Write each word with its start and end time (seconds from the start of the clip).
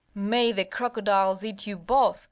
"May 0.15 0.51
the 0.51 0.65
crocodiles 0.65 1.45
eat 1.45 1.67
you 1.67 1.77
both!" 1.77 2.19